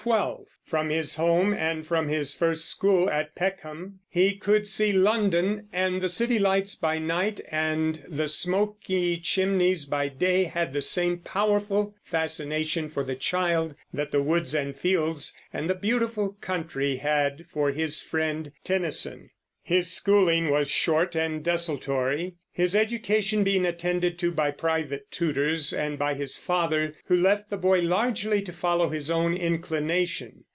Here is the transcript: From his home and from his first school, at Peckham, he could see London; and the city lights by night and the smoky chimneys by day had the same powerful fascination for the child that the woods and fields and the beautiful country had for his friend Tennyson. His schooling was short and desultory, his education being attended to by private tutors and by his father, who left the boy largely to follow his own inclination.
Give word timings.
From 0.65 0.89
his 0.89 1.13
home 1.17 1.53
and 1.53 1.85
from 1.85 2.07
his 2.07 2.33
first 2.33 2.65
school, 2.65 3.07
at 3.07 3.35
Peckham, 3.35 3.99
he 4.09 4.35
could 4.35 4.67
see 4.67 4.91
London; 4.91 5.67
and 5.71 6.01
the 6.01 6.09
city 6.09 6.39
lights 6.39 6.73
by 6.73 6.97
night 6.97 7.39
and 7.49 8.03
the 8.09 8.27
smoky 8.27 9.17
chimneys 9.19 9.85
by 9.85 10.07
day 10.07 10.45
had 10.45 10.73
the 10.73 10.81
same 10.81 11.19
powerful 11.19 11.93
fascination 12.03 12.89
for 12.89 13.03
the 13.03 13.13
child 13.15 13.75
that 13.93 14.09
the 14.11 14.23
woods 14.23 14.55
and 14.55 14.75
fields 14.75 15.35
and 15.53 15.69
the 15.69 15.75
beautiful 15.75 16.35
country 16.41 16.95
had 16.95 17.45
for 17.53 17.69
his 17.71 18.01
friend 18.01 18.51
Tennyson. 18.63 19.29
His 19.61 19.91
schooling 19.91 20.49
was 20.49 20.67
short 20.67 21.15
and 21.15 21.43
desultory, 21.43 22.37
his 22.53 22.75
education 22.75 23.43
being 23.45 23.65
attended 23.65 24.19
to 24.19 24.29
by 24.29 24.51
private 24.51 25.09
tutors 25.09 25.71
and 25.71 25.97
by 25.97 26.15
his 26.15 26.37
father, 26.37 26.93
who 27.05 27.15
left 27.15 27.49
the 27.49 27.55
boy 27.57 27.79
largely 27.79 28.41
to 28.41 28.51
follow 28.51 28.89
his 28.89 29.09
own 29.09 29.35
inclination. 29.37 30.43